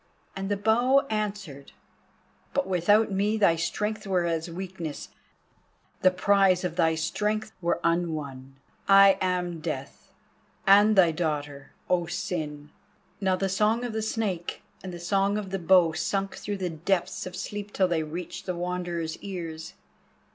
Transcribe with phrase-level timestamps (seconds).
[0.35, 1.73] And the Bow answered:
[2.55, 5.09] "But without me thy strength were as weakness,
[6.01, 8.55] the prize of thy strength were unwon.
[8.87, 10.11] I am Death,
[10.65, 12.71] and thy Daughter, O Sin!"
[13.19, 16.71] Now the song of the Snake and the song of the Bow sunk through the
[16.71, 19.75] depths of sleep till they reached the Wanderer's ears.